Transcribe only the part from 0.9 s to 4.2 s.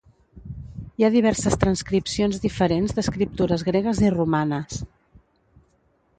Hi ha diverses transcripcions diferents d'escriptures gregues i